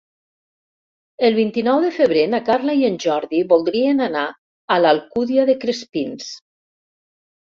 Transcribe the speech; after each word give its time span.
El 1.29 1.35
vint-i-nou 1.39 1.81
de 1.83 1.91
febrer 1.97 2.23
na 2.31 2.39
Carla 2.49 2.75
i 2.79 2.87
en 2.89 2.97
Jordi 3.05 3.43
voldrien 3.53 4.03
anar 4.09 4.27
a 4.77 4.81
l'Alcúdia 4.85 5.47
de 5.51 5.61
Crespins. 5.65 6.33